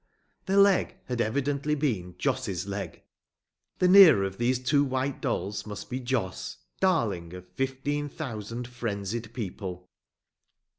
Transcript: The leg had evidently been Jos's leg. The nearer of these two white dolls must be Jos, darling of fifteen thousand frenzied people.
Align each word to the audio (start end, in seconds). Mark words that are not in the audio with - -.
The 0.47 0.57
leg 0.57 0.95
had 1.05 1.21
evidently 1.21 1.75
been 1.75 2.15
Jos's 2.17 2.65
leg. 2.65 3.03
The 3.77 3.87
nearer 3.87 4.23
of 4.23 4.39
these 4.39 4.57
two 4.57 4.83
white 4.83 5.21
dolls 5.21 5.67
must 5.67 5.91
be 5.91 5.99
Jos, 5.99 6.57
darling 6.79 7.33
of 7.35 7.47
fifteen 7.49 8.09
thousand 8.09 8.67
frenzied 8.67 9.31
people. 9.31 9.91